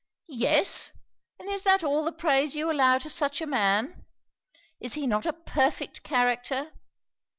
'Yes! 0.25 0.93
and 1.37 1.47
is 1.47 1.61
that 1.61 1.83
all 1.83 2.03
the 2.03 2.11
praise 2.11 2.55
you 2.55 2.71
allow 2.71 2.97
to 2.97 3.07
such 3.07 3.39
a 3.39 3.45
man? 3.45 4.03
Is 4.79 4.95
he 4.95 5.05
not 5.05 5.27
a 5.27 5.33
perfect 5.33 6.01
character?' 6.01 6.71